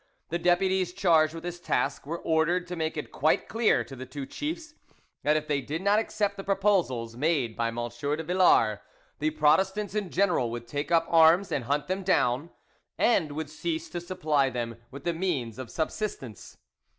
The 0.29 0.39
deputies 0.39 0.93
charged 0.93 1.35
with 1.35 1.43
this 1.43 1.59
task 1.59 2.07
were 2.07 2.17
ordered 2.17 2.65
to 2.65 2.75
make 2.75 2.97
it 2.97 3.11
quite 3.11 3.47
clear 3.47 3.83
to 3.83 3.95
the 3.95 4.07
two 4.07 4.25
chiefs 4.25 4.73
that 5.21 5.37
if 5.37 5.47
they 5.47 5.61
did 5.61 5.83
not 5.83 5.99
accept 5.99 6.37
the 6.37 6.43
proposals 6.43 7.15
made 7.15 7.55
by 7.55 7.67
M. 7.67 7.75
de 7.87 8.23
Villars, 8.23 8.79
the 9.19 9.29
Protestants 9.29 9.93
in 9.93 10.09
general 10.09 10.49
would 10.49 10.67
take 10.67 10.91
up 10.91 11.05
arms 11.07 11.51
and 11.51 11.65
hunt 11.65 11.87
them 11.87 12.01
down, 12.01 12.49
and 12.97 13.33
would 13.33 13.51
cease 13.51 13.91
to 13.91 14.01
supply 14.01 14.49
them 14.49 14.77
with 14.89 15.03
the 15.03 15.13
means 15.13 15.59
of 15.59 15.69
subsistence. 15.69 16.57